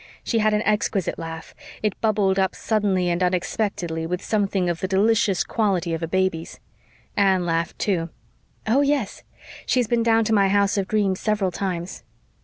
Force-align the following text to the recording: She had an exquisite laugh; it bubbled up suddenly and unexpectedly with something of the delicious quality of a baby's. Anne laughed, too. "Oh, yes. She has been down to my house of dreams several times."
She 0.23 0.39
had 0.39 0.55
an 0.55 0.63
exquisite 0.63 1.19
laugh; 1.19 1.53
it 1.83 2.01
bubbled 2.01 2.39
up 2.39 2.55
suddenly 2.55 3.07
and 3.11 3.21
unexpectedly 3.21 4.07
with 4.07 4.19
something 4.23 4.67
of 4.67 4.79
the 4.79 4.87
delicious 4.87 5.43
quality 5.43 5.93
of 5.93 6.01
a 6.01 6.07
baby's. 6.07 6.59
Anne 7.15 7.45
laughed, 7.45 7.77
too. 7.77 8.09
"Oh, 8.65 8.81
yes. 8.81 9.21
She 9.67 9.77
has 9.79 9.85
been 9.87 10.01
down 10.01 10.23
to 10.23 10.33
my 10.33 10.47
house 10.49 10.75
of 10.75 10.87
dreams 10.87 11.19
several 11.19 11.51
times." 11.51 12.03